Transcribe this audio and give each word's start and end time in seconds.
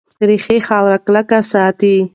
ریښې 0.29 0.57
خاوره 0.67 0.97
کلکه 1.05 1.37
ساتي. 1.51 1.95